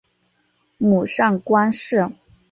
[0.79, 2.09] 母上官氏。